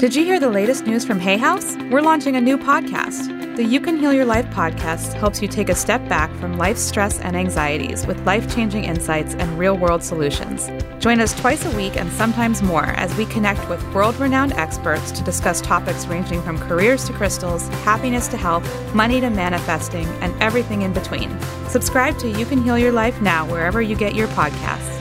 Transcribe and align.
Did 0.00 0.14
you 0.14 0.24
hear 0.24 0.40
the 0.40 0.48
latest 0.48 0.86
news 0.86 1.04
from 1.04 1.20
Hay 1.20 1.36
House? 1.36 1.76
We're 1.90 2.00
launching 2.00 2.34
a 2.34 2.40
new 2.40 2.56
podcast. 2.56 3.54
The 3.54 3.62
You 3.62 3.82
Can 3.82 3.98
Heal 3.98 4.14
Your 4.14 4.24
Life 4.24 4.46
podcast 4.46 5.12
helps 5.12 5.42
you 5.42 5.46
take 5.46 5.68
a 5.68 5.74
step 5.74 6.08
back 6.08 6.34
from 6.36 6.56
life's 6.56 6.80
stress 6.80 7.20
and 7.20 7.36
anxieties 7.36 8.06
with 8.06 8.18
life 8.24 8.50
changing 8.54 8.84
insights 8.84 9.34
and 9.34 9.58
real 9.58 9.76
world 9.76 10.02
solutions. 10.02 10.70
Join 11.00 11.20
us 11.20 11.38
twice 11.38 11.66
a 11.66 11.76
week 11.76 11.98
and 11.98 12.10
sometimes 12.12 12.62
more 12.62 12.86
as 12.86 13.14
we 13.16 13.26
connect 13.26 13.68
with 13.68 13.86
world 13.92 14.16
renowned 14.16 14.54
experts 14.54 15.12
to 15.12 15.22
discuss 15.22 15.60
topics 15.60 16.06
ranging 16.06 16.40
from 16.40 16.56
careers 16.58 17.04
to 17.04 17.12
crystals, 17.12 17.68
happiness 17.84 18.26
to 18.28 18.38
health, 18.38 18.94
money 18.94 19.20
to 19.20 19.28
manifesting, 19.28 20.06
and 20.22 20.34
everything 20.42 20.80
in 20.80 20.94
between. 20.94 21.38
Subscribe 21.68 22.16
to 22.20 22.30
You 22.38 22.46
Can 22.46 22.62
Heal 22.62 22.78
Your 22.78 22.92
Life 22.92 23.20
now 23.20 23.44
wherever 23.44 23.82
you 23.82 23.96
get 23.96 24.14
your 24.14 24.28
podcasts. 24.28 24.99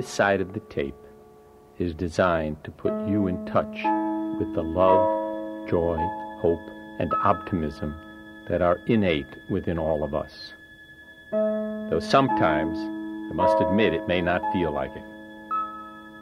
This 0.00 0.08
side 0.08 0.40
of 0.40 0.54
the 0.54 0.60
tape 0.60 0.96
is 1.78 1.92
designed 1.92 2.64
to 2.64 2.70
put 2.70 3.06
you 3.06 3.26
in 3.26 3.44
touch 3.44 3.76
with 4.38 4.54
the 4.54 4.62
love, 4.62 5.68
joy, 5.68 5.98
hope, 6.40 6.66
and 6.98 7.12
optimism 7.22 7.94
that 8.48 8.62
are 8.62 8.78
innate 8.86 9.36
within 9.50 9.78
all 9.78 10.02
of 10.02 10.14
us. 10.14 10.54
Though 11.32 12.00
sometimes, 12.00 12.78
I 12.78 13.34
must 13.34 13.60
admit, 13.60 13.92
it 13.92 14.08
may 14.08 14.22
not 14.22 14.40
feel 14.54 14.72
like 14.72 14.90
it. 14.96 15.04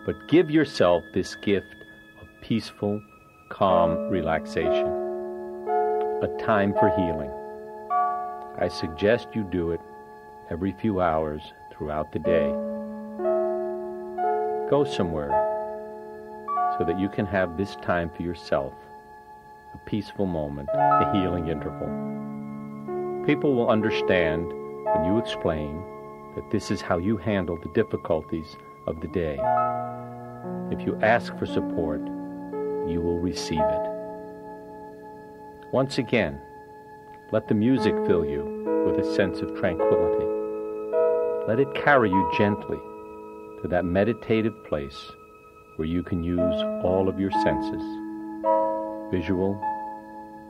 But 0.05 0.27
give 0.27 0.51
yourself 0.51 1.05
this 1.15 1.37
gift 1.37 1.73
of 2.21 2.27
peaceful, 2.43 3.01
calm 3.49 4.11
relaxation, 4.11 4.89
a 6.21 6.37
time 6.41 6.73
for 6.73 6.91
healing. 6.97 7.31
I 8.61 8.67
suggest 8.67 9.29
you 9.37 9.45
do 9.45 9.71
it 9.71 9.81
every 10.51 10.73
few 10.81 11.01
hours 11.01 11.43
throughout 11.73 12.11
the 12.11 12.19
day. 12.19 12.68
Go 14.71 14.85
somewhere 14.85 15.31
so 16.77 16.85
that 16.85 16.99
you 16.99 17.09
can 17.09 17.25
have 17.25 17.57
this 17.57 17.75
time 17.77 18.11
for 18.15 18.23
yourself, 18.23 18.75
a 19.73 19.79
peaceful 19.79 20.27
moment, 20.27 20.69
a 20.75 21.11
healing 21.15 21.49
interval. 21.49 21.89
People 23.25 23.55
will 23.55 23.71
understand 23.71 24.47
when 24.47 25.07
you 25.07 25.17
explain 25.17 25.83
that 26.35 26.51
this 26.51 26.71
is 26.71 26.83
how 26.83 26.99
you 26.99 27.17
handle 27.17 27.59
the 27.63 27.71
difficulties 27.71 28.59
of 28.87 29.01
the 29.01 29.09
day. 29.09 29.39
If 30.71 30.87
you 30.87 30.99
ask 31.01 31.35
for 31.39 31.47
support, 31.47 32.03
you 32.87 33.01
will 33.01 33.21
receive 33.21 33.59
it. 33.61 33.91
Once 35.73 35.97
again, 35.97 36.39
let 37.33 37.49
the 37.49 37.55
music 37.55 37.95
fill 38.07 38.27
you 38.27 38.45
with 38.87 38.99
a 38.99 39.15
sense 39.15 39.41
of 39.41 39.59
tranquility. 39.59 40.27
Let 41.49 41.59
it 41.59 41.75
carry 41.75 42.11
you 42.11 42.31
gently 42.37 42.79
to 43.63 43.69
that 43.69 43.85
meditative 43.85 44.65
place 44.65 45.13
where 45.77 45.89
you 45.89 46.03
can 46.03 46.23
use 46.23 46.63
all 46.85 47.09
of 47.09 47.19
your 47.19 47.31
senses 47.31 47.83
visual, 49.11 49.59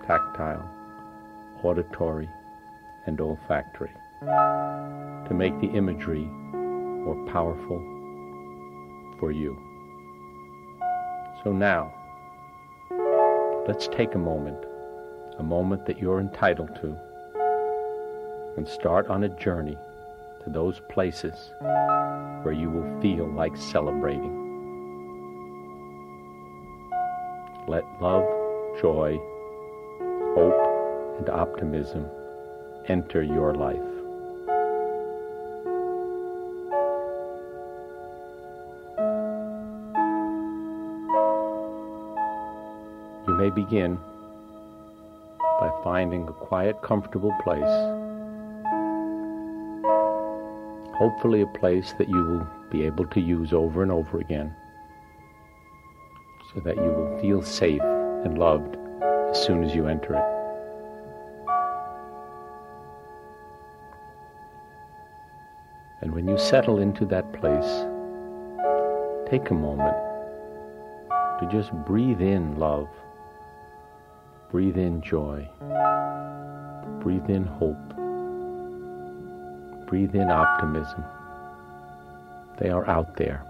tactile, 0.07 0.69
auditory, 1.63 2.29
and 3.07 3.21
olfactory 3.21 3.93
to 4.21 5.35
make 5.35 5.59
the 5.61 5.69
imagery 5.69 6.25
more 6.25 7.27
powerful 7.27 7.79
for 9.21 9.31
you. 9.31 9.57
So 11.45 11.53
now, 11.53 11.95
let's 13.69 13.87
take 13.89 14.15
a 14.15 14.19
moment, 14.19 14.65
a 15.39 15.43
moment 15.43 15.87
that 15.87 15.99
you're 15.99 16.21
entitled 16.21 16.75
to, 16.77 16.97
and 18.57 18.67
start 18.67 19.07
on 19.09 19.25
a 19.25 19.29
journey 19.29 19.79
to 20.49 20.55
those 20.55 20.81
places 20.89 21.53
where 22.43 22.55
you 22.55 22.71
will 22.71 23.01
feel 23.01 23.27
like 23.27 23.57
celebrating. 23.57 24.35
Let 27.67 27.85
love, 28.01 28.25
joy, 28.81 29.19
hope, 30.35 31.19
and 31.19 31.29
optimism 31.29 32.07
enter 32.87 33.23
your 33.23 33.55
life. 33.55 33.77
You 43.27 43.35
may 43.35 43.51
begin 43.51 43.99
by 45.61 45.71
finding 45.85 46.27
a 46.27 46.33
quiet, 46.33 46.81
comfortable 46.81 47.35
place 47.43 47.98
hopefully 50.99 51.43
a 51.43 51.47
place 51.47 51.95
that 51.97 52.09
you 52.09 52.17
will 52.17 52.47
be 52.71 52.83
able 52.85 53.07
to 53.07 53.21
use 53.21 53.53
over 53.53 53.85
and 53.85 53.93
over 53.93 54.19
again 54.19 54.53
so 56.53 56.61
that 56.61 56.75
you 56.75 56.83
will 56.83 57.17
feel 57.21 57.41
safe 57.41 57.81
and 58.25 58.37
loved 58.37 58.77
as 59.31 59.41
soon 59.41 59.63
as 59.63 59.73
you 59.77 59.87
enter 59.87 60.15
it. 60.15 60.25
And 66.03 66.13
when 66.13 66.27
you 66.27 66.37
settle 66.37 66.81
into 66.81 67.05
that 67.07 67.33
place, 67.33 67.87
take 69.31 69.51
a 69.51 69.55
moment 69.55 69.97
to 71.39 71.49
just 71.53 71.73
breathe 71.87 72.21
in 72.21 72.59
love, 72.59 72.89
breathe 74.51 74.77
in 74.77 75.01
joy, 75.01 75.49
breathe 77.01 77.31
in 77.31 77.45
hope 77.45 77.98
breathe 79.89 80.15
in 80.15 80.31
optimism. 80.31 81.03
They 82.59 82.69
are 82.69 82.87
out 82.89 83.17
there, 83.17 83.43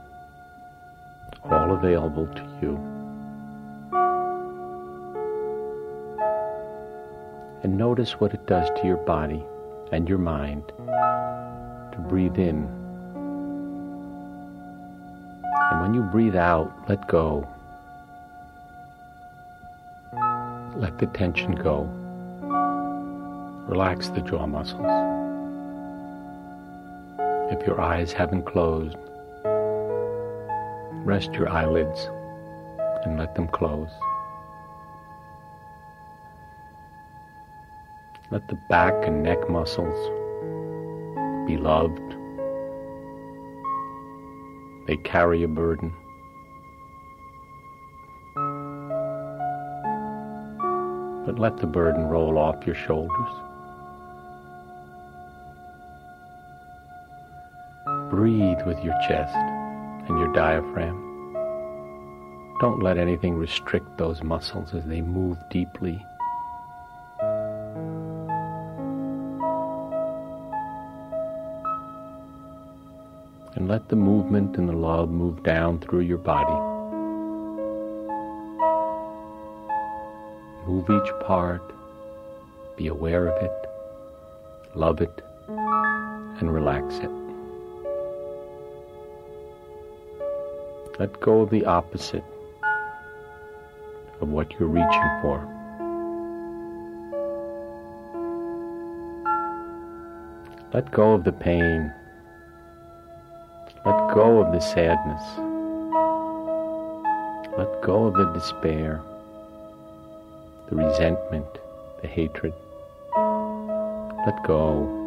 all 1.43 1.73
available 1.73 2.27
to 2.29 2.43
you. 2.63 2.77
And 7.65 7.77
notice 7.77 8.21
what 8.21 8.35
it 8.35 8.47
does 8.47 8.69
to 8.81 8.87
your 8.87 8.99
body 8.99 9.43
and 9.91 10.09
your 10.09 10.19
mind 10.19 10.63
to 10.69 11.99
breathe 12.09 12.39
in. 12.39 12.69
And 15.71 15.81
when 15.83 15.93
you 15.93 16.03
breathe 16.03 16.37
out, 16.37 16.73
let 16.89 17.09
go. 17.09 17.49
Let 20.77 20.99
the 20.99 21.07
tension 21.07 21.57
go. 21.57 21.83
Relax 23.67 24.11
the 24.11 24.21
jaw 24.21 24.47
muscles. 24.47 25.28
If 27.51 27.67
your 27.67 27.81
eyes 27.81 28.13
haven't 28.13 28.45
closed, 28.45 28.97
rest 31.07 31.33
your 31.33 31.49
eyelids 31.49 32.11
and 33.07 33.19
let 33.19 33.35
them 33.35 33.49
close. 33.49 33.89
Let 38.31 38.47
the 38.49 38.59
back 38.69 38.93
and 39.07 39.23
neck 39.23 39.49
muscles 39.49 39.97
be 41.49 41.57
loved. 41.57 42.17
They 44.87 44.99
carry 44.99 45.43
a 45.43 45.49
burden. 45.49 45.91
But 51.25 51.39
let 51.39 51.57
the 51.57 51.67
burden 51.67 52.05
roll 52.09 52.37
off 52.37 52.67
your 52.67 52.75
shoulders. 52.75 53.48
Breathe 58.19 58.59
with 58.67 58.83
your 58.83 58.95
chest 59.07 59.37
and 59.37 60.19
your 60.19 60.33
diaphragm. 60.33 60.97
Don't 62.61 62.83
let 62.83 62.99
anything 62.99 63.37
restrict 63.37 63.97
those 63.97 64.25
muscles 64.25 64.75
as 64.75 64.85
they 64.87 65.01
move 65.01 65.39
deeply. 65.51 66.05
And 73.55 73.69
let 73.69 73.89
the 73.89 73.95
movement 73.95 74.57
and 74.57 74.69
the 74.69 74.73
love 74.73 75.11
move 75.11 75.45
down 75.45 75.79
through 75.79 76.01
your 76.01 76.19
body. 76.19 76.59
Move 80.67 80.91
each 80.91 81.13
part, 81.25 81.63
be 82.77 82.89
aware 82.89 83.29
of 83.29 83.41
it, 83.45 83.71
love 84.75 85.01
it, 85.01 85.23
and 85.47 86.53
relax 86.53 86.97
it. 86.97 87.28
Let 90.99 91.21
go 91.21 91.43
of 91.43 91.51
the 91.51 91.65
opposite 91.65 92.25
of 94.21 94.29
what 94.31 94.51
you're 94.59 94.69
reaching 94.69 95.11
for. 95.23 95.47
Let 100.75 100.91
go 100.91 101.13
of 101.15 101.23
the 101.23 101.31
pain. 101.31 101.93
Let 103.87 104.13
go 104.13 104.43
of 104.43 104.53
the 104.53 104.59
sadness. 104.59 105.23
Let 107.57 107.81
go 107.83 108.07
of 108.07 108.15
the 108.15 108.33
despair, 108.35 109.01
the 110.69 110.77
resentment, 110.77 111.47
the 112.03 112.09
hatred. 112.09 112.55
Let 114.27 114.45
go. 114.45 114.98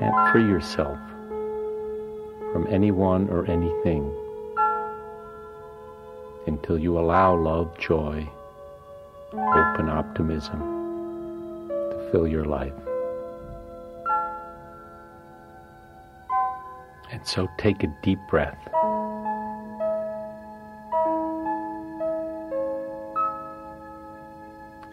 Can't 0.00 0.32
free 0.32 0.46
yourself 0.46 0.98
from 2.52 2.66
anyone 2.70 3.28
or 3.28 3.44
anything 3.50 4.10
until 6.46 6.78
you 6.78 6.98
allow 6.98 7.36
love, 7.36 7.78
joy, 7.78 8.26
open 9.34 9.90
optimism 9.90 10.58
to 11.68 12.08
fill 12.10 12.26
your 12.26 12.46
life. 12.46 12.72
And 17.12 17.26
so 17.26 17.46
take 17.58 17.82
a 17.82 17.94
deep 18.02 18.20
breath. 18.30 18.56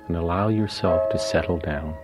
And 0.09 0.17
allow 0.17 0.49
yourself 0.49 1.09
to 1.11 1.17
settle 1.17 1.59
down. 1.59 1.95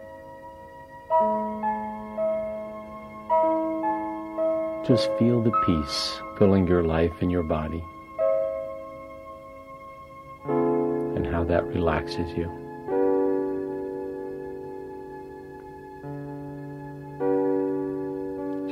Just 4.85 5.09
feel 5.17 5.41
the 5.41 5.51
peace 5.65 6.19
filling 6.37 6.67
your 6.67 6.83
life 6.83 7.13
and 7.21 7.31
your 7.31 7.43
body 7.43 7.81
and 10.45 11.25
how 11.25 11.45
that 11.45 11.63
relaxes 11.67 12.29
you. 12.35 12.51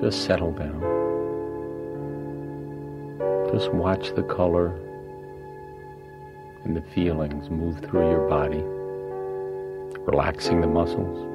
Just 0.01 0.25
settle 0.25 0.51
down. 0.51 0.81
Just 3.53 3.71
watch 3.71 4.13
the 4.13 4.23
color 4.23 4.75
and 6.65 6.75
the 6.75 6.81
feelings 6.93 7.49
move 7.49 7.79
through 7.79 8.09
your 8.09 8.27
body, 8.27 8.61
relaxing 10.01 10.59
the 10.59 10.67
muscles, 10.67 11.25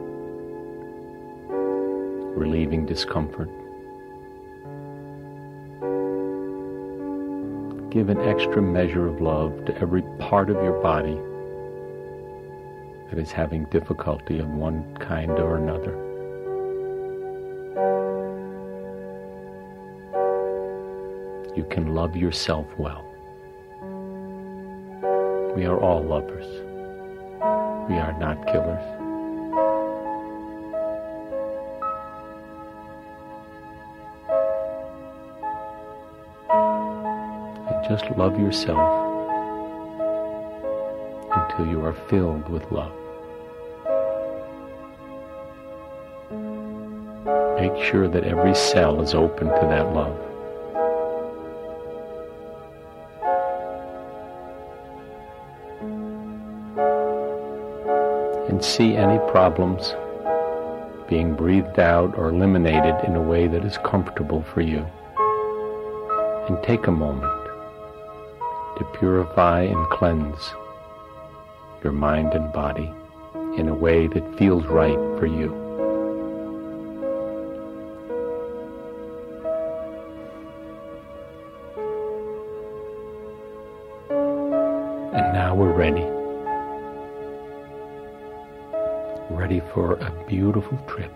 relieving 2.37 2.85
discomfort. 2.85 3.49
Give 7.97 8.11
an 8.11 8.21
extra 8.29 8.61
measure 8.61 9.07
of 9.07 9.23
love 9.23 9.65
to 9.65 9.75
every 9.79 10.03
part 10.19 10.51
of 10.51 10.57
your 10.57 10.79
body 10.83 11.19
that 13.09 13.19
is 13.19 13.33
having 13.33 13.65
difficulty 13.71 14.39
of 14.39 14.47
one 14.51 14.85
kind 14.99 15.31
or 15.31 15.57
another. 15.57 15.97
You 21.57 21.65
can 21.71 21.95
love 21.95 22.15
yourself 22.15 22.67
well. 22.77 23.03
We 25.57 25.65
are 25.65 25.81
all 25.81 26.05
lovers. 26.05 26.45
We 27.89 27.97
are 27.97 28.15
not 28.21 28.47
killers. 28.47 28.96
Just 37.89 38.11
love 38.17 38.37
yourself 38.41 38.81
until 41.31 41.69
you 41.69 41.85
are 41.85 41.95
filled 42.09 42.49
with 42.49 42.65
love. 42.73 42.91
Make 47.61 47.81
sure 47.85 48.09
that 48.09 48.25
every 48.25 48.57
cell 48.57 49.01
is 49.01 49.15
open 49.15 49.47
to 49.47 49.67
that 49.69 49.95
love. 49.95 50.19
And 58.49 58.65
see 58.65 58.97
any 58.97 59.21
problems 59.31 59.95
being 61.09 61.35
breathed 61.37 61.79
out 61.79 62.19
or 62.19 62.31
eliminated 62.31 62.97
in 63.07 63.15
a 63.15 63.23
way 63.23 63.47
that 63.47 63.65
is 63.65 63.79
comfortable 63.79 64.43
for 64.43 64.61
you. 64.61 64.85
And 66.49 66.61
take 66.65 66.89
a 66.89 66.91
moment 66.91 67.46
to 68.79 68.85
purify 68.99 69.63
and 69.63 69.87
cleanse 69.89 70.53
your 71.83 71.93
mind 71.93 72.35
and 72.35 72.53
body 72.53 72.93
in 73.57 73.69
a 73.69 73.75
way 73.75 74.07
that 74.07 74.39
feels 74.39 74.65
right 74.67 74.99
for 75.19 75.27
you. 75.27 75.55
And 85.15 85.33
now 85.33 85.55
we're 85.55 85.73
ready. 85.73 86.05
Ready 89.31 89.63
for 89.73 89.95
a 89.95 90.11
beautiful 90.29 90.77
trip. 90.87 91.13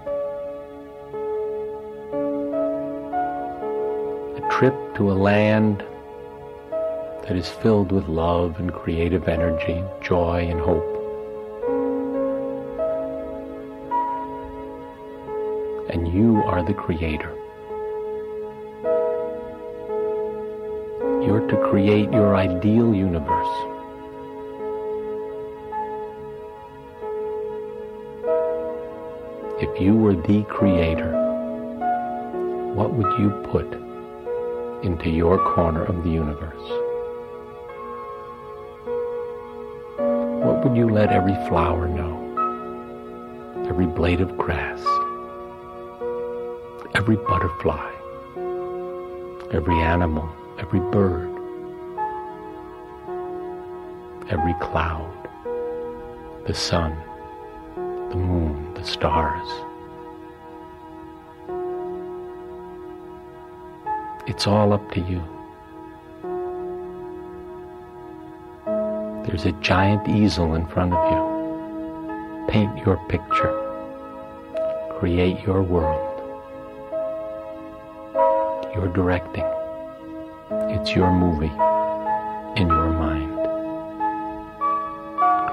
A 4.37 4.49
trip 4.51 4.75
to 4.97 5.11
a 5.11 5.15
land 5.15 5.85
that 7.23 7.37
is 7.37 7.49
filled 7.49 7.93
with 7.93 8.09
love 8.09 8.59
and 8.59 8.73
creative 8.73 9.29
energy, 9.29 9.85
joy 10.01 10.47
and 10.49 10.61
hope. 10.61 10.97
And 15.91 16.13
you 16.13 16.43
are 16.45 16.63
the 16.63 16.75
creator. 16.75 17.37
You're 21.25 21.47
to 21.49 21.57
create 21.71 22.11
your 22.13 22.35
ideal 22.35 22.95
universe. 22.95 23.47
If 29.61 29.81
you 29.81 29.95
were 29.95 30.17
the 30.17 30.43
creator, 30.45 31.13
what 32.75 32.95
would 32.95 33.19
you 33.21 33.31
put 33.53 33.71
into 34.83 35.11
your 35.11 35.39
corner 35.55 35.85
of 35.85 36.03
the 36.03 36.11
universe? 36.11 36.90
Would 40.65 40.77
you 40.77 40.91
let 40.91 41.11
every 41.11 41.35
flower 41.49 41.89
know? 41.89 42.19
Every 43.67 43.87
blade 43.87 44.21
of 44.21 44.37
grass, 44.37 44.81
every 46.95 47.17
butterfly, 47.17 47.91
every 49.53 49.79
animal, 49.81 50.29
every 50.59 50.81
bird, 50.81 51.31
every 54.29 54.55
cloud, 54.61 55.11
the 56.47 56.55
sun, 56.55 56.95
the 58.11 58.17
moon, 58.17 58.75
the 58.75 58.85
stars. 58.85 59.49
It's 64.27 64.47
all 64.47 64.75
up 64.75 64.91
to 64.93 65.01
you. 65.01 65.23
There's 69.31 69.47
a 69.47 69.53
giant 69.61 70.09
easel 70.09 70.55
in 70.55 70.67
front 70.67 70.93
of 70.93 71.13
you. 71.13 72.47
Paint 72.49 72.85
your 72.85 72.97
picture. 73.07 73.55
Create 74.99 75.41
your 75.47 75.63
world. 75.63 76.03
You're 78.75 78.93
directing. 78.93 79.45
It's 80.75 80.97
your 80.97 81.13
movie 81.13 81.47
in 82.61 82.67
your 82.67 82.91
mind. 82.91 83.31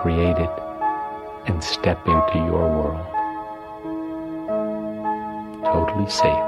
Create 0.01 0.39
it 0.39 0.49
and 1.45 1.63
step 1.63 1.99
into 2.07 2.37
your 2.49 2.67
world. 2.67 3.05
Totally 5.65 6.09
safe. 6.09 6.45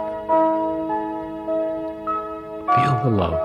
Feel 2.73 3.01
the 3.03 3.11
love. 3.11 3.39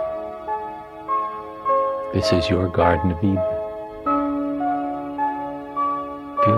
This 2.14 2.32
is 2.32 2.48
your 2.48 2.66
Garden 2.68 3.10
of 3.10 3.22
Eden. 3.22 3.53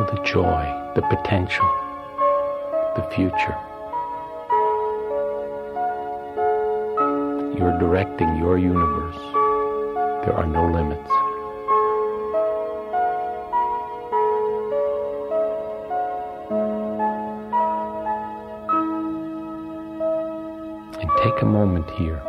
The 0.07 0.23
joy, 0.23 0.93
the 0.95 1.03
potential, 1.03 1.67
the 2.95 3.03
future. 3.13 3.59
You're 7.59 7.77
directing 7.81 8.37
your 8.37 8.57
universe. 8.57 9.17
There 10.25 10.33
are 10.33 10.47
no 10.47 10.71
limits. 10.71 11.11
And 21.01 21.11
take 21.25 21.43
a 21.43 21.47
moment 21.47 21.91
here 21.91 22.23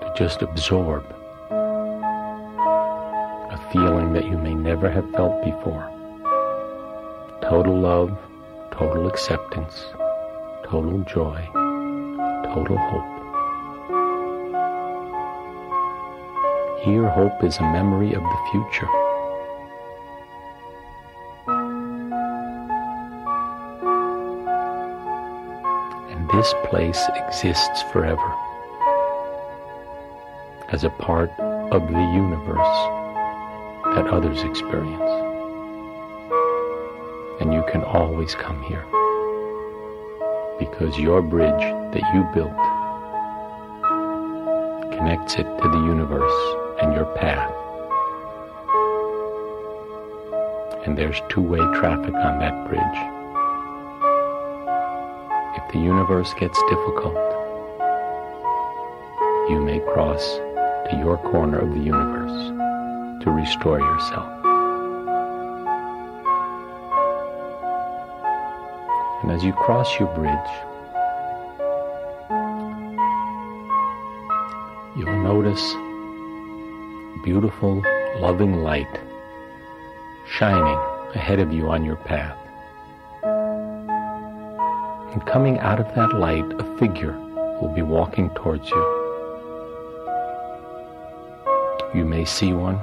to 0.00 0.12
just 0.18 0.42
absorb 0.42 1.04
feeling 3.72 4.12
that 4.12 4.26
you 4.26 4.36
may 4.36 4.54
never 4.54 4.90
have 4.90 5.10
felt 5.12 5.42
before. 5.42 5.88
Total 7.40 7.74
love, 7.74 8.18
total 8.70 9.08
acceptance, 9.08 9.86
total 10.64 11.00
joy, 11.08 11.40
total 12.52 12.76
hope. 12.76 13.08
Here, 16.84 17.08
hope 17.08 17.42
is 17.42 17.56
a 17.56 17.62
memory 17.62 18.12
of 18.12 18.22
the 18.22 18.48
future. 18.50 18.88
And 26.10 26.28
this 26.30 26.52
place 26.64 27.02
exists 27.14 27.82
forever 27.90 28.34
as 30.68 30.84
a 30.84 30.90
part 30.90 31.30
of 31.40 31.88
the 31.88 32.00
universe 32.14 33.01
that 33.94 34.06
others 34.06 34.42
experience. 34.42 35.10
And 37.40 37.52
you 37.52 37.62
can 37.70 37.82
always 37.82 38.34
come 38.34 38.62
here 38.62 38.86
because 40.58 40.98
your 40.98 41.20
bridge 41.20 41.60
that 41.92 42.14
you 42.14 42.22
built 42.32 42.56
connects 44.96 45.34
it 45.34 45.44
to 45.44 45.68
the 45.68 45.82
universe 45.84 46.32
and 46.80 46.94
your 46.94 47.04
path. 47.16 47.52
And 50.86 50.96
there's 50.96 51.20
two-way 51.28 51.58
traffic 51.78 52.14
on 52.14 52.38
that 52.38 52.68
bridge. 52.68 52.98
If 55.62 55.72
the 55.72 55.80
universe 55.80 56.32
gets 56.34 56.58
difficult, 56.70 57.16
you 59.50 59.60
may 59.60 59.80
cross 59.92 60.24
to 60.90 60.96
your 60.98 61.18
corner 61.18 61.58
of 61.58 61.74
the 61.74 61.80
universe 61.80 62.61
to 63.22 63.30
restore 63.30 63.78
yourself. 63.78 64.28
And 69.22 69.30
as 69.30 69.44
you 69.44 69.52
cross 69.52 69.98
your 70.00 70.08
bridge, 70.14 70.52
you'll 74.96 75.22
notice 75.22 75.74
beautiful, 77.24 77.82
loving 78.18 78.62
light 78.62 79.00
shining 80.28 80.78
ahead 81.14 81.38
of 81.38 81.52
you 81.52 81.68
on 81.68 81.84
your 81.84 81.96
path. 81.96 82.36
And 85.12 85.24
coming 85.26 85.58
out 85.60 85.78
of 85.78 85.94
that 85.94 86.14
light, 86.14 86.50
a 86.58 86.78
figure 86.78 87.16
will 87.60 87.72
be 87.72 87.82
walking 87.82 88.30
towards 88.30 88.68
you. 88.68 89.02
You 91.94 92.04
may 92.04 92.24
see 92.24 92.54
one, 92.54 92.80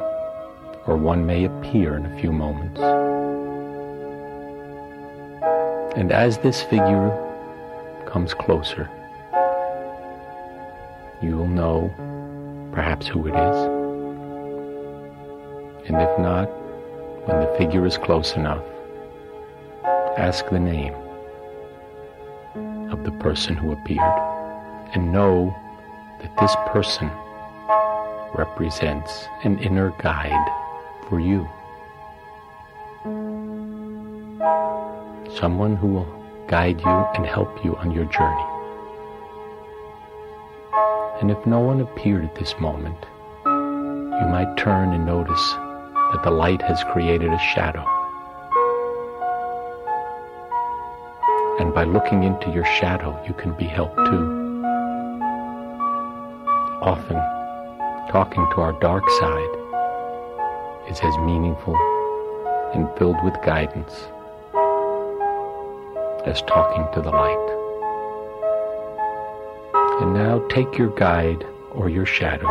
or 0.87 0.97
one 0.97 1.25
may 1.25 1.45
appear 1.45 1.95
in 1.95 2.05
a 2.05 2.19
few 2.19 2.31
moments. 2.31 2.79
And 5.95 6.11
as 6.11 6.37
this 6.37 6.61
figure 6.61 7.09
comes 8.05 8.33
closer, 8.33 8.89
you 11.21 11.35
will 11.35 11.47
know 11.47 11.93
perhaps 12.71 13.07
who 13.07 13.27
it 13.27 13.35
is. 13.35 13.57
And 15.87 15.97
if 15.97 16.19
not, 16.19 16.45
when 17.25 17.39
the 17.39 17.55
figure 17.57 17.85
is 17.85 17.97
close 17.97 18.35
enough, 18.35 18.63
ask 20.17 20.47
the 20.49 20.59
name 20.59 20.93
of 22.91 23.03
the 23.03 23.11
person 23.19 23.55
who 23.55 23.71
appeared 23.71 23.99
and 24.93 25.11
know 25.11 25.55
that 26.21 26.35
this 26.37 26.55
person 26.67 27.09
represents 28.33 29.25
an 29.43 29.59
inner 29.59 29.93
guide 29.99 30.58
for 31.09 31.19
you. 31.19 31.49
Someone 35.39 35.75
who 35.75 35.87
will 35.87 36.45
guide 36.47 36.79
you 36.79 36.87
and 37.15 37.25
help 37.25 37.63
you 37.65 37.75
on 37.77 37.91
your 37.91 38.05
journey. 38.05 38.45
And 41.19 41.31
if 41.31 41.45
no 41.45 41.59
one 41.59 41.81
appeared 41.81 42.23
at 42.23 42.35
this 42.35 42.55
moment, 42.59 42.97
you 43.45 44.27
might 44.27 44.55
turn 44.57 44.93
and 44.93 45.05
notice 45.05 45.51
that 46.13 46.21
the 46.23 46.31
light 46.31 46.61
has 46.61 46.83
created 46.91 47.31
a 47.31 47.39
shadow. 47.39 47.85
And 51.59 51.73
by 51.73 51.83
looking 51.83 52.23
into 52.23 52.51
your 52.51 52.65
shadow, 52.65 53.21
you 53.27 53.33
can 53.33 53.53
be 53.53 53.65
helped 53.65 53.97
too. 53.97 54.39
Often, 56.81 57.17
talking 58.09 58.47
to 58.53 58.61
our 58.61 58.73
dark 58.79 59.03
side 59.19 59.58
is 60.89 60.99
as 61.01 61.17
meaningful 61.19 61.75
and 62.73 62.89
filled 62.97 63.23
with 63.23 63.35
guidance 63.45 63.93
as 66.25 66.41
talking 66.43 66.85
to 66.93 67.01
the 67.01 67.11
light. 67.11 67.45
And 70.01 70.13
now 70.13 70.39
take 70.49 70.77
your 70.77 70.89
guide 70.95 71.45
or 71.71 71.89
your 71.89 72.05
shadow 72.05 72.49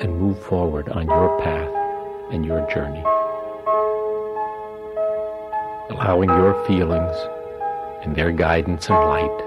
and 0.00 0.20
move 0.20 0.42
forward 0.42 0.88
on 0.90 1.06
your 1.06 1.40
path 1.40 1.70
and 2.30 2.44
your 2.44 2.68
journey. 2.70 3.02
Allowing 5.90 6.28
your 6.28 6.62
feelings 6.66 7.16
and 8.02 8.14
their 8.14 8.32
guidance 8.32 8.88
and 8.90 8.98
light 8.98 9.38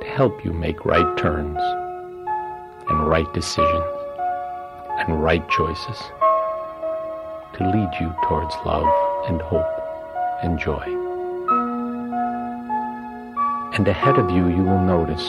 to 0.00 0.06
help 0.08 0.44
you 0.44 0.52
make 0.52 0.84
right 0.84 1.16
turns 1.16 1.60
and 2.88 3.08
right 3.08 3.32
decisions 3.34 4.03
and 4.98 5.22
right 5.22 5.48
choices 5.50 5.98
to 7.54 7.68
lead 7.70 7.90
you 8.00 8.14
towards 8.24 8.54
love 8.64 8.88
and 9.28 9.40
hope 9.42 9.66
and 10.42 10.58
joy. 10.58 10.82
And 13.74 13.88
ahead 13.88 14.18
of 14.18 14.30
you, 14.30 14.48
you 14.48 14.62
will 14.62 14.80
notice 14.80 15.24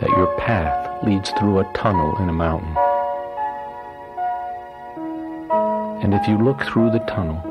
that 0.00 0.10
your 0.10 0.34
path 0.38 1.02
leads 1.04 1.30
through 1.30 1.60
a 1.60 1.72
tunnel 1.74 2.16
in 2.18 2.28
a 2.28 2.32
mountain. 2.32 2.76
And 6.02 6.14
if 6.14 6.26
you 6.28 6.38
look 6.38 6.62
through 6.62 6.90
the 6.90 7.00
tunnel, 7.00 7.42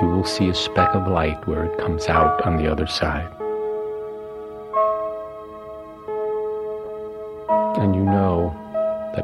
you 0.00 0.08
will 0.08 0.24
see 0.24 0.48
a 0.48 0.54
speck 0.54 0.94
of 0.94 1.08
light 1.08 1.46
where 1.46 1.64
it 1.64 1.78
comes 1.78 2.06
out 2.06 2.46
on 2.46 2.56
the 2.56 2.70
other 2.70 2.86
side. 2.86 3.28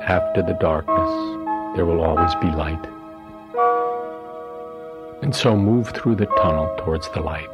After 0.07 0.43
the 0.43 0.53
darkness, 0.55 1.11
there 1.75 1.87
will 1.87 2.03
always 2.03 2.35
be 2.37 2.49
light. 2.49 2.85
And 5.23 5.35
so 5.35 5.57
move 5.57 5.89
through 5.91 6.17
the 6.17 6.27
tunnel 6.27 6.75
towards 6.79 7.09
the 7.11 7.21
light. 7.21 7.49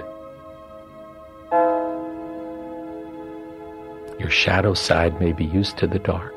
Your 4.19 4.31
shadow 4.31 4.75
side 4.75 5.21
may 5.21 5.33
be 5.33 5.45
used 5.45 5.79
to 5.79 5.87
the 5.87 6.01
dark 6.01 6.35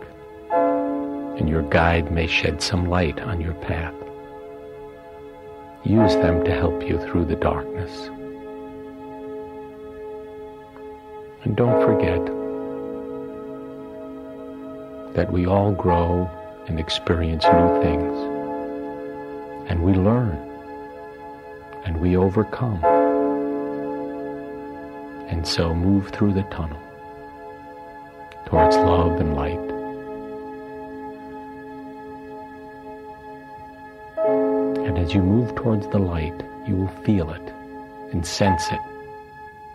and 0.52 1.50
your 1.50 1.64
guide 1.64 2.12
may 2.12 2.28
shed 2.28 2.62
some 2.62 2.86
light 2.86 3.20
on 3.20 3.42
your 3.42 3.56
path. 3.56 3.94
Use 5.84 6.16
them 6.18 6.44
to 6.46 6.52
help 6.54 6.84
you 6.88 7.00
through 7.00 7.26
the 7.26 7.36
darkness. 7.36 8.10
And 11.44 11.56
don't 11.56 11.82
forget 11.84 12.22
that 15.14 15.32
we 15.32 15.46
all 15.46 15.72
grow 15.72 16.30
and 16.68 16.80
experience 16.80 17.44
new 17.44 17.82
things. 17.82 18.18
And 19.70 19.84
we 19.84 19.94
learn. 19.94 20.38
And 21.86 22.00
we 22.00 22.18
overcome. 22.18 22.84
And 25.30 25.48
so 25.48 25.74
move 25.74 26.10
through 26.10 26.34
the 26.34 26.44
tunnel 26.44 26.80
towards 28.46 28.76
love 28.76 29.20
and 29.20 29.36
light. 29.36 29.60
And 34.88 34.98
as 34.98 35.14
you 35.14 35.22
move 35.22 35.56
towards 35.56 35.88
the 35.88 36.00
light, 36.00 36.44
you 36.68 36.76
will 36.76 37.04
feel 37.04 37.32
it 37.32 37.54
and 38.12 38.26
sense 38.26 38.64
it, 38.72 38.80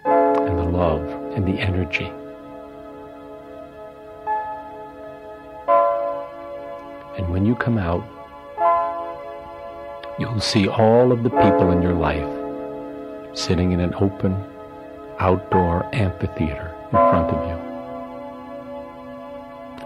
and 0.04 0.59
the 0.59 0.64
love 0.64 1.02
and 1.35 1.47
the 1.47 1.61
energy. 1.61 2.11
When 7.38 7.47
you 7.47 7.54
come 7.54 7.78
out, 7.78 8.02
you'll 10.18 10.40
see 10.40 10.66
all 10.66 11.12
of 11.12 11.23
the 11.23 11.30
people 11.30 11.71
in 11.71 11.80
your 11.80 11.95
life 11.95 12.28
sitting 13.33 13.71
in 13.71 13.78
an 13.78 13.95
open, 14.00 14.35
outdoor 15.21 15.88
amphitheater 15.95 16.75
in 16.87 16.90
front 16.90 17.30
of 17.30 17.40
you. 17.47 17.54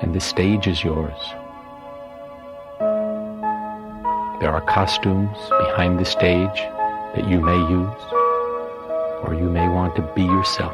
And 0.01 0.15
the 0.15 0.21
stage 0.21 0.67
is 0.67 0.83
yours. 0.83 1.19
There 4.41 4.51
are 4.51 4.65
costumes 4.67 5.37
behind 5.67 5.99
the 5.99 6.07
stage 6.07 6.59
that 7.15 7.29
you 7.29 7.43
may 7.43 7.59
use, 7.69 8.03
or 9.25 9.37
you 9.39 9.51
may 9.51 9.69
want 9.69 9.95
to 9.97 10.03
be 10.15 10.23
yourself. 10.23 10.73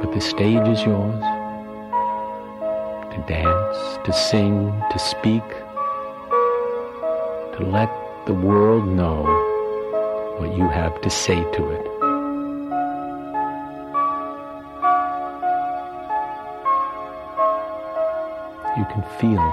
But 0.00 0.14
the 0.14 0.22
stage 0.22 0.66
is 0.68 0.82
yours 0.84 1.22
to 3.12 3.18
dance, 3.28 3.98
to 4.04 4.12
sing, 4.12 4.72
to 4.90 4.98
speak, 4.98 5.46
to 7.56 7.68
let 7.70 7.90
the 8.26 8.32
world 8.32 8.88
know 8.88 9.22
what 10.38 10.56
you 10.56 10.66
have 10.68 10.98
to 11.02 11.10
say 11.10 11.36
to 11.52 11.70
it. 11.70 11.84
You 18.78 18.86
can 18.90 19.02
feel 19.20 19.44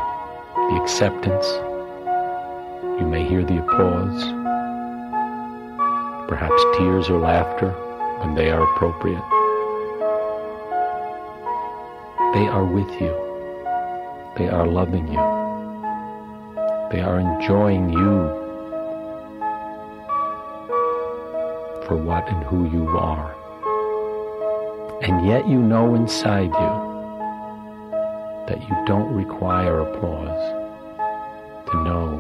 the 0.69 0.79
acceptance. 0.81 1.45
You 3.01 3.05
may 3.05 3.27
hear 3.27 3.43
the 3.43 3.59
applause, 3.61 4.23
perhaps 6.29 6.63
tears 6.77 7.09
or 7.09 7.19
laughter 7.19 7.71
when 8.21 8.35
they 8.35 8.49
are 8.49 8.63
appropriate. 8.63 9.23
They 12.33 12.47
are 12.47 12.63
with 12.63 12.89
you. 13.01 13.28
They 14.38 14.48
are 14.48 14.65
loving 14.65 15.07
you. 15.07 15.24
They 16.91 17.01
are 17.01 17.19
enjoying 17.19 17.89
you 17.89 18.39
for 21.86 21.95
what 21.98 22.27
and 22.29 22.43
who 22.43 22.69
you 22.69 22.88
are. 22.89 23.36
And 25.01 25.27
yet 25.27 25.48
you 25.48 25.59
know 25.59 25.95
inside 25.95 26.51
you 26.51 26.89
that 28.48 28.62
you 28.67 28.75
don't 28.86 29.13
require 29.13 29.79
applause 29.79 30.55
to 31.71 31.83
know 31.83 32.17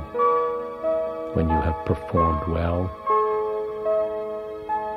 when 1.33 1.49
you 1.49 1.55
have 1.55 1.85
performed 1.85 2.47
well, 2.47 2.85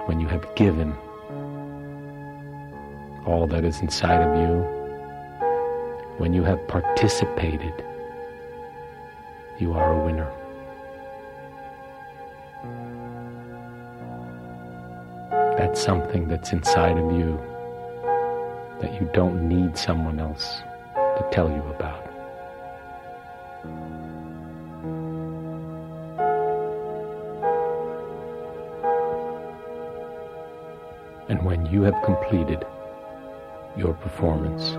when 0.07 0.21
you 0.21 0.26
have 0.28 0.54
given 0.54 0.97
all 3.26 3.47
that 3.47 3.64
is 3.64 3.81
inside 3.81 4.21
of 4.23 4.37
you, 4.37 4.81
when 6.19 6.33
you 6.33 6.42
have 6.42 6.66
participated, 6.69 7.85
you 9.59 9.73
are 9.73 9.92
a 9.92 10.04
winner. 10.04 10.31
That's 15.57 15.81
something 15.83 16.28
that's 16.28 16.52
inside 16.52 16.99
of 16.99 17.12
you 17.12 17.40
that 18.81 19.00
you 19.00 19.09
don't 19.14 19.49
need 19.49 19.78
someone 19.78 20.19
else 20.19 20.62
to 20.95 21.28
tell 21.31 21.49
you 21.49 21.62
about. 21.75 22.09
And 31.28 31.42
when 31.45 31.64
you 31.66 31.83
have 31.83 32.02
completed 32.02 32.66
your 33.76 33.95
performance, 33.95 34.76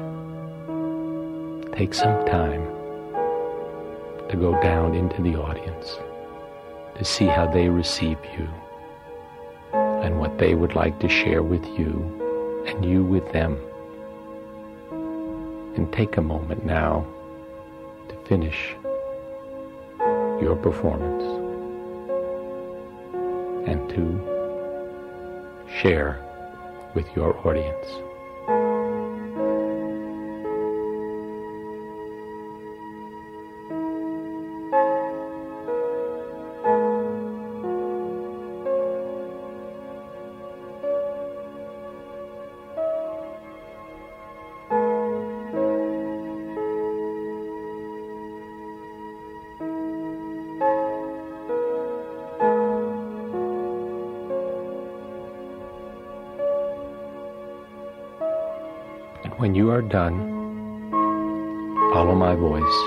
take 1.76 1.94
some 1.94 2.24
time 2.28 2.64
to 4.30 4.38
go 4.40 4.52
down 4.62 4.94
into 4.94 5.22
the 5.24 5.36
audience 5.36 5.98
to 6.96 7.04
see 7.04 7.26
how 7.26 7.48
they 7.48 7.68
receive 7.68 8.18
you 8.38 8.48
and 9.74 10.20
what 10.20 10.38
they 10.38 10.54
would 10.54 10.76
like 10.76 11.00
to 11.00 11.10
share 11.10 11.42
with 11.42 11.66
you 11.66 12.64
and 12.68 12.86
you 12.86 13.04
with 13.04 13.32
them. 13.32 13.58
And 15.76 15.92
take 15.92 16.18
a 16.18 16.22
moment 16.22 16.64
now 16.64 17.08
to 18.10 18.16
finish 18.28 18.76
your 20.40 20.56
performance 20.56 21.24
and 23.68 23.90
to 23.90 24.04
share 25.82 26.20
with 26.94 27.08
your 27.16 27.36
audience. 27.48 28.13
Done, 59.94 60.18
follow 61.94 62.16
my 62.16 62.34
voice 62.34 62.80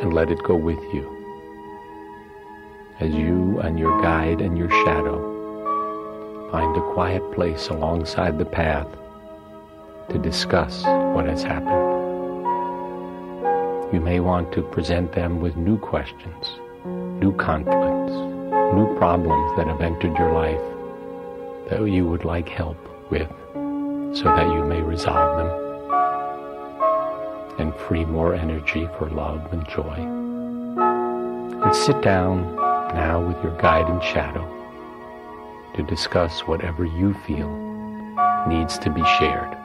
and 0.00 0.14
let 0.14 0.30
it 0.30 0.42
go 0.42 0.56
with 0.56 0.82
you 0.94 1.04
as 2.98 3.12
you 3.12 3.60
and 3.60 3.78
your 3.78 4.00
guide 4.00 4.40
and 4.40 4.56
your 4.56 4.70
shadow 4.86 6.48
find 6.50 6.74
a 6.78 6.92
quiet 6.94 7.22
place 7.34 7.68
alongside 7.68 8.38
the 8.38 8.44
path 8.46 8.88
to 10.08 10.16
discuss 10.18 10.82
what 11.14 11.26
has 11.26 11.42
happened. 11.42 11.84
You 13.92 14.00
may 14.00 14.18
want 14.20 14.50
to 14.54 14.62
present 14.62 15.12
them 15.12 15.42
with 15.42 15.56
new 15.56 15.76
questions, 15.76 16.46
new 17.20 17.36
conflicts, 17.36 18.16
new 18.74 18.96
problems 18.96 19.58
that 19.58 19.66
have 19.66 19.82
entered 19.82 20.16
your 20.16 20.32
life 20.32 21.68
that 21.68 21.86
you 21.86 22.08
would 22.08 22.24
like 22.24 22.48
help 22.48 22.78
with 23.10 23.28
so 24.16 24.24
that 24.24 24.50
you 24.54 24.64
may 24.64 24.80
resolve 24.80 25.36
them 25.36 25.61
and 27.62 27.74
free 27.76 28.04
more 28.04 28.34
energy 28.34 28.88
for 28.98 29.08
love 29.08 29.52
and 29.52 29.66
joy. 29.68 29.94
And 31.64 31.74
sit 31.74 32.02
down 32.02 32.56
now 32.56 33.24
with 33.24 33.42
your 33.42 33.56
guide 33.58 33.88
and 33.88 34.02
shadow 34.02 34.44
to 35.76 35.82
discuss 35.84 36.40
whatever 36.40 36.84
you 36.84 37.14
feel 37.24 37.48
needs 38.48 38.78
to 38.78 38.90
be 38.90 39.04
shared. 39.18 39.56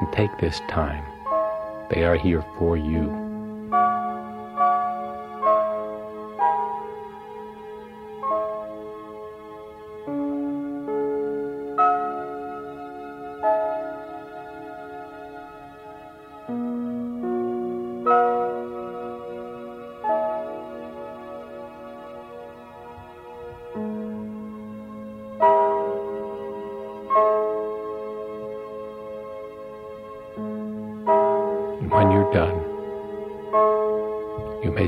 And 0.00 0.12
take 0.12 0.30
this 0.38 0.60
time. 0.68 1.04
They 1.90 2.04
are 2.04 2.16
here 2.16 2.44
for 2.56 2.76
you. 2.76 3.21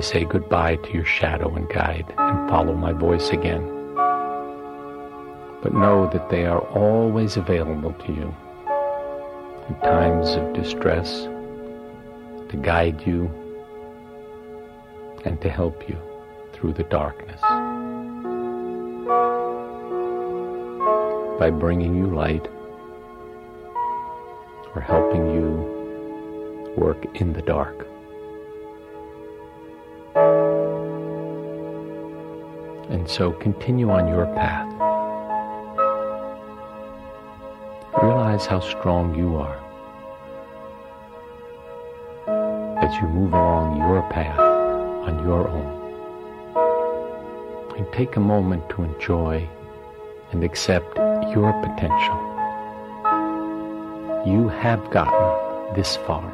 Say 0.05 0.25
goodbye 0.25 0.77
to 0.77 0.93
your 0.93 1.05
shadow 1.07 1.55
and 1.55 1.67
guide 1.71 2.12
and 2.19 2.51
follow 2.51 2.75
my 2.75 2.93
voice 2.93 3.31
again. 3.31 3.64
But 5.62 5.73
know 5.73 6.11
that 6.12 6.29
they 6.29 6.45
are 6.45 6.61
always 6.61 7.38
available 7.38 7.95
to 7.95 8.12
you 8.12 8.35
in 9.67 9.75
times 9.77 10.35
of 10.35 10.53
distress 10.53 11.23
to 11.23 12.61
guide 12.61 13.07
you 13.07 13.31
and 15.25 15.40
to 15.40 15.49
help 15.49 15.88
you 15.88 15.97
through 16.53 16.75
the 16.75 16.85
darkness. 16.85 17.40
By 21.38 21.49
bringing 21.51 21.97
you 21.97 22.14
light 22.14 22.47
or 24.75 24.83
helping 24.83 25.35
you 25.35 26.75
work 26.77 27.07
in 27.14 27.33
the 27.33 27.43
dark. 27.43 27.87
And 32.94 33.11
so 33.11 33.33
continue 33.33 33.90
on 33.90 34.07
your 34.07 34.24
path. 34.37 34.70
Realize 38.00 38.46
how 38.46 38.61
strong 38.61 39.16
you 39.16 39.35
are 39.35 39.59
as 42.78 42.94
you 43.02 43.09
move 43.09 43.33
along 43.33 43.78
your 43.78 44.09
path 44.11 44.38
on 44.38 45.18
your 45.26 45.48
own. 45.48 45.70
And 47.76 47.92
take 47.92 48.14
a 48.14 48.20
moment 48.20 48.70
to 48.70 48.85
enjoy 48.85 49.48
and 50.30 50.44
accept 50.44 50.96
your 51.35 51.52
potential. 51.64 52.20
You 54.24 54.48
have 54.50 54.88
gotten 54.92 55.74
this 55.74 55.96
far. 55.96 56.33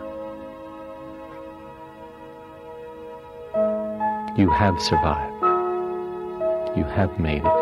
You 4.36 4.50
have 4.50 4.78
survived. 4.78 5.29
You 6.76 6.84
have 6.84 7.18
made 7.18 7.42
it. 7.44 7.60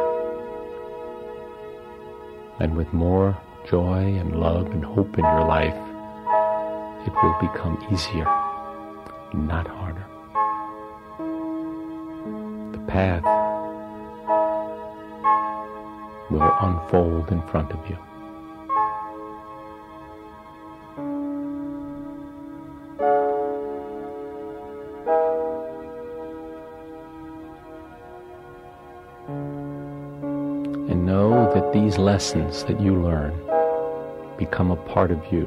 And 2.61 2.77
with 2.77 2.93
more 2.93 3.39
joy 3.67 4.17
and 4.17 4.39
love 4.39 4.67
and 4.67 4.85
hope 4.85 5.19
in 5.19 5.25
your 5.25 5.47
life, 5.47 5.75
it 7.07 7.15
will 7.23 7.37
become 7.41 7.83
easier, 7.91 8.27
not 9.33 9.67
harder. 9.67 10.05
The 12.73 12.85
path 12.87 13.25
will 16.31 16.53
unfold 16.61 17.31
in 17.31 17.41
front 17.49 17.73
of 17.73 17.89
you. 17.89 17.97
Lessons 32.13 32.65
that 32.65 32.81
you 32.81 32.95
learn 32.95 33.35
become 34.39 34.71
a 34.71 34.77
part 34.77 35.11
of 35.11 35.21
you. 35.31 35.45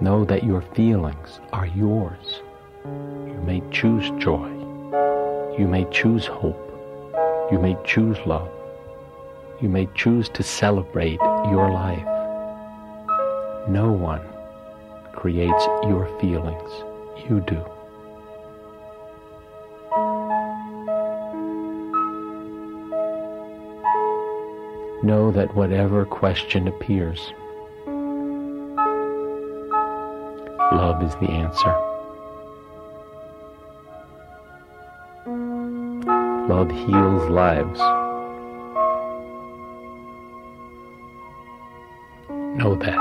Know 0.00 0.24
that 0.24 0.44
your 0.44 0.62
feelings 0.76 1.40
are 1.52 1.66
yours. 1.66 2.42
You 2.84 3.40
may 3.44 3.60
choose 3.72 4.08
joy. 4.22 4.48
You 5.58 5.66
may 5.66 5.86
choose 5.90 6.26
hope. 6.26 6.64
You 7.50 7.58
may 7.58 7.76
choose 7.84 8.16
love. 8.26 8.48
You 9.60 9.68
may 9.68 9.88
choose 9.96 10.28
to 10.28 10.44
celebrate 10.44 11.20
your 11.50 11.68
life. 11.72 12.06
No 13.68 13.90
one 13.90 14.22
creates 15.12 15.64
your 15.82 16.06
feelings. 16.20 16.70
You 17.28 17.40
do. 17.40 17.60
Know 25.10 25.32
that 25.32 25.56
whatever 25.56 26.04
question 26.04 26.68
appears, 26.68 27.32
love 30.70 31.02
is 31.02 31.16
the 31.16 31.28
answer. 31.28 31.74
Love 36.46 36.70
heals 36.70 37.28
lives. 37.28 37.80
Know 42.56 42.76
that. 42.76 43.00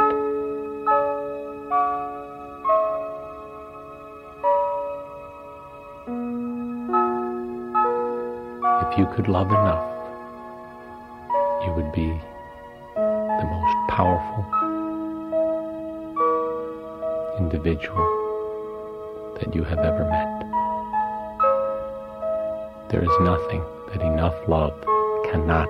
If 8.92 8.98
you 8.98 9.06
could 9.16 9.28
love 9.28 9.52
enough, 9.52 9.99
would 11.76 11.92
be 11.92 12.08
the 12.96 13.46
most 13.46 13.90
powerful 13.90 14.46
individual 17.38 18.06
that 19.40 19.56
you 19.56 19.64
have 19.64 19.80
ever 19.80 20.04
met. 20.06 20.40
There 22.90 23.04
is 23.04 23.20
nothing 23.22 23.64
that 23.94 24.02
enough 24.02 24.36
love 24.48 24.74
cannot 25.32 25.70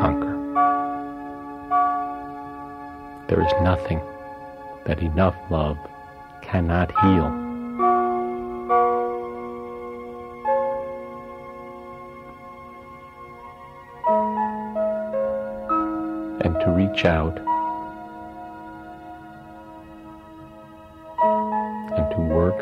conquer. 0.00 0.34
There 3.28 3.42
is 3.44 3.52
nothing 3.62 4.00
that 4.86 5.00
enough 5.00 5.36
love 5.50 5.78
cannot 6.42 6.90
heal. 7.02 7.43
To 16.64 16.70
reach 16.70 17.04
out 17.04 17.36
and 21.96 22.10
to 22.10 22.20
work 22.20 22.58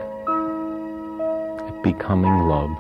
at 1.69 1.83
becoming 1.85 2.49
love 2.49 2.71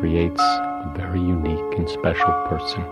creates 0.00 0.40
a 0.40 0.92
very 0.96 1.20
unique 1.20 1.78
and 1.78 1.88
special 1.88 2.32
person. 2.48 2.82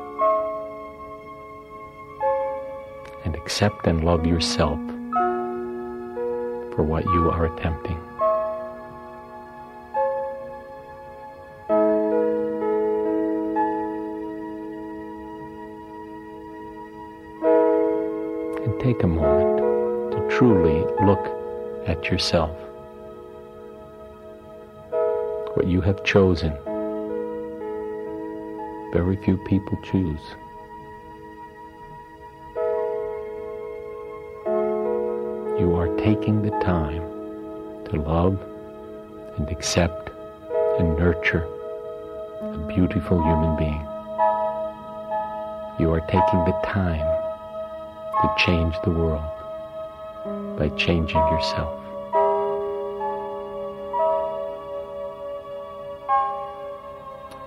And 3.24 3.34
accept 3.34 3.86
and 3.86 4.04
love 4.04 4.24
yourself 4.24 4.78
for 6.74 6.84
what 6.84 7.04
you 7.06 7.30
are 7.30 7.46
attempting. 7.46 8.07
Yourself. 22.04 22.56
What 25.54 25.66
you 25.66 25.80
have 25.80 26.04
chosen 26.04 26.56
very 28.92 29.16
few 29.16 29.36
people 29.36 29.78
choose. 29.82 30.20
You 35.60 35.74
are 35.76 35.94
taking 35.98 36.40
the 36.42 36.50
time 36.62 37.02
to 37.90 38.00
love 38.00 38.40
and 39.36 39.48
accept 39.50 40.10
and 40.78 40.96
nurture 40.96 41.46
a 42.40 42.58
beautiful 42.66 43.22
human 43.22 43.56
being. 43.58 43.84
You 45.78 45.92
are 45.92 46.00
taking 46.08 46.44
the 46.46 46.58
time 46.64 47.06
to 48.22 48.34
change 48.38 48.74
the 48.84 48.90
world 48.90 50.58
by 50.58 50.70
changing 50.70 51.18
yourself. 51.18 51.87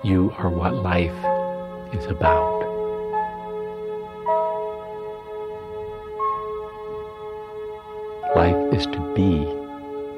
You 0.04 0.34
are 0.36 0.50
what 0.50 0.74
life 0.74 1.14
is 1.94 2.06
about. 2.06 2.58
Life 8.34 8.74
is 8.74 8.86
to 8.86 9.14
be 9.14 9.46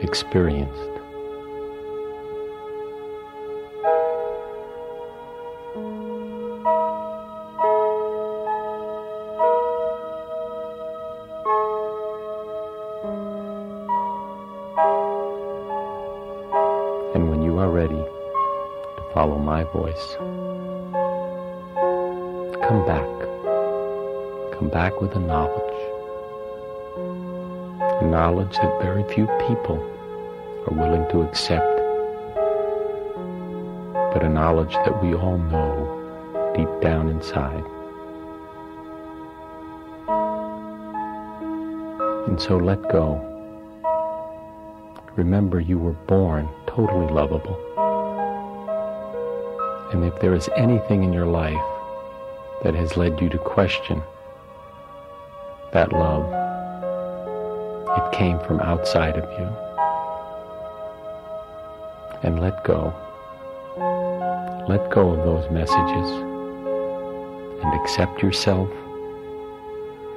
experienced. 0.02 0.93
Come 22.66 22.84
back. 22.84 23.06
Come 24.58 24.68
back 24.68 25.00
with 25.00 25.14
a 25.14 25.20
knowledge. 25.20 25.62
A 28.02 28.06
knowledge 28.06 28.56
that 28.56 28.82
very 28.82 29.04
few 29.14 29.26
people 29.46 29.78
are 30.66 30.74
willing 30.76 31.08
to 31.10 31.22
accept, 31.22 31.76
but 34.12 34.24
a 34.24 34.28
knowledge 34.28 34.72
that 34.72 35.00
we 35.02 35.14
all 35.14 35.38
know 35.38 36.52
deep 36.56 36.80
down 36.80 37.08
inside. 37.08 37.64
And 42.26 42.40
so 42.40 42.56
let 42.56 42.82
go. 42.90 43.20
Remember, 45.14 45.60
you 45.60 45.78
were 45.78 45.92
born 45.92 46.48
totally 46.66 47.12
lovable. 47.12 47.73
And 49.94 50.02
if 50.04 50.18
there 50.18 50.34
is 50.34 50.50
anything 50.56 51.04
in 51.04 51.12
your 51.12 51.24
life 51.24 51.62
that 52.64 52.74
has 52.74 52.96
led 52.96 53.20
you 53.20 53.28
to 53.28 53.38
question 53.38 54.02
that 55.72 55.92
love, 55.92 56.26
it 57.96 58.12
came 58.12 58.40
from 58.40 58.58
outside 58.58 59.16
of 59.16 59.22
you. 59.38 59.46
And 62.24 62.40
let 62.40 62.64
go. 62.64 62.92
Let 64.68 64.90
go 64.90 65.10
of 65.10 65.24
those 65.24 65.48
messages 65.52 66.10
and 67.62 67.80
accept 67.80 68.20
yourself 68.20 68.68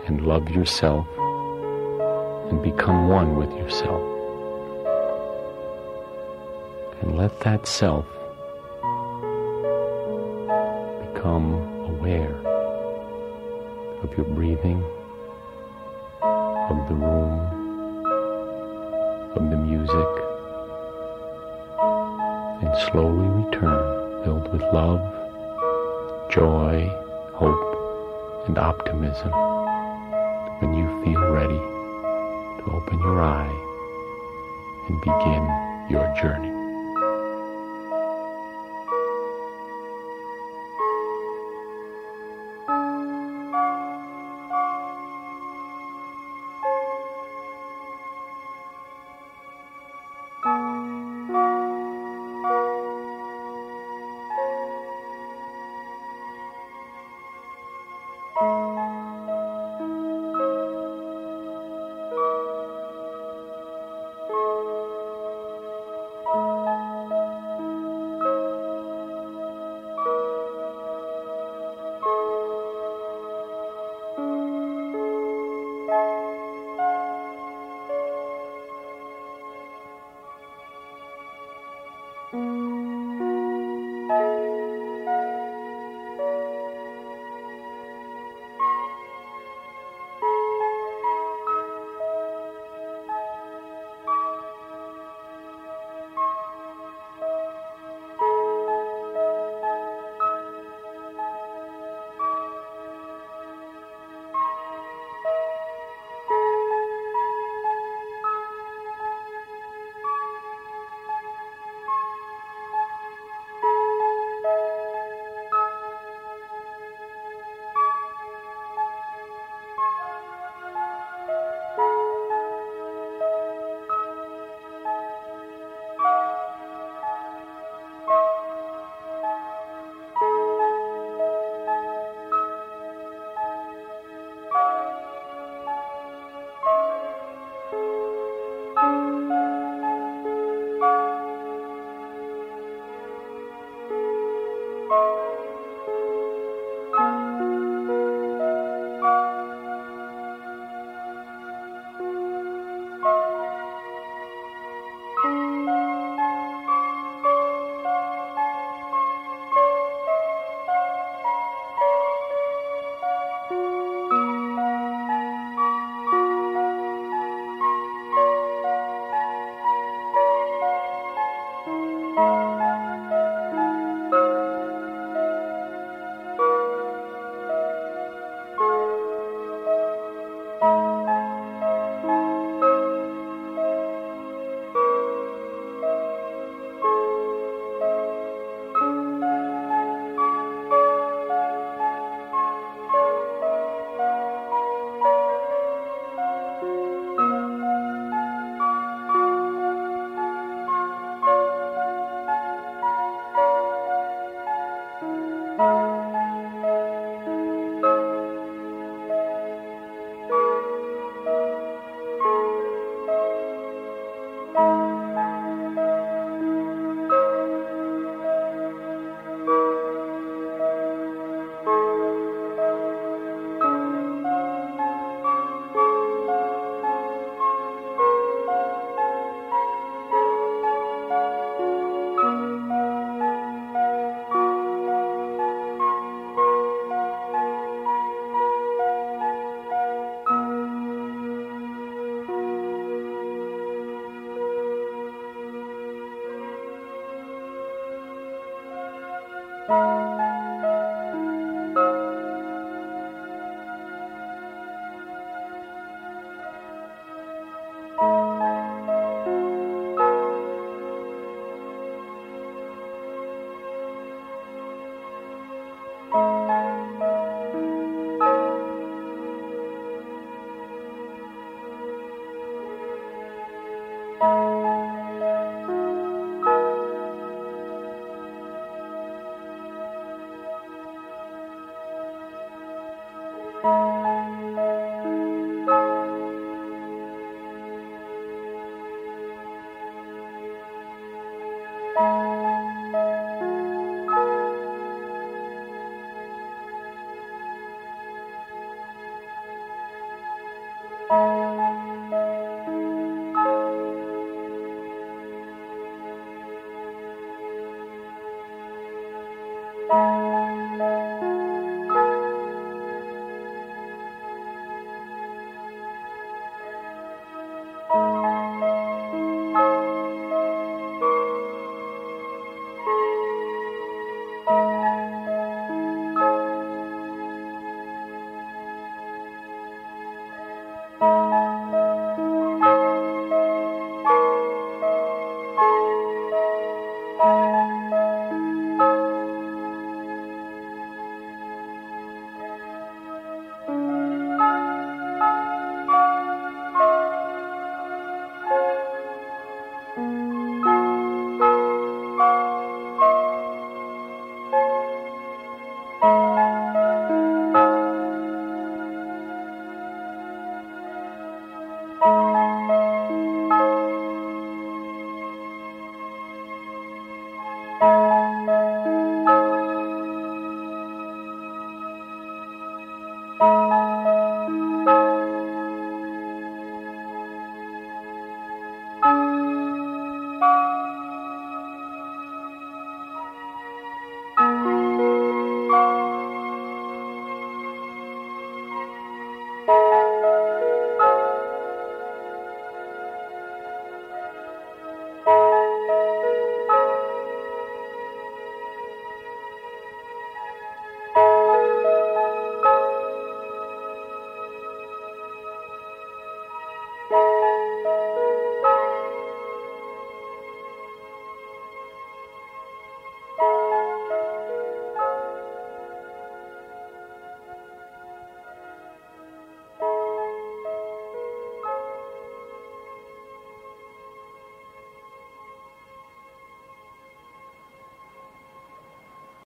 and 0.08 0.26
love 0.26 0.50
yourself 0.50 1.06
and 2.50 2.64
become 2.64 3.10
one 3.10 3.36
with 3.36 3.52
yourself. 3.52 4.02
And 7.04 7.16
let 7.16 7.40
that 7.42 7.68
self 7.68 8.08
become 11.28 11.52
aware 11.90 12.38
of 14.02 14.10
your 14.16 14.26
breathing, 14.28 14.82
of 16.22 16.88
the 16.88 16.96
room, 16.96 17.40
of 19.36 19.50
the 19.50 19.58
music, 19.58 20.12
and 22.64 22.72
slowly 22.90 23.28
return 23.44 24.24
filled 24.24 24.48
with 24.54 24.62
love, 24.74 25.02
joy, 26.32 26.88
hope, 27.34 28.48
and 28.48 28.58
optimism 28.58 29.32
when 30.62 30.74
you 30.76 30.88
feel 31.04 31.30
ready 31.32 31.60
to 32.60 32.72
open 32.72 33.00
your 33.00 33.22
eye 33.22 33.52
and 34.88 35.02
begin 35.02 35.90
your 35.90 36.08
journey. 36.22 36.57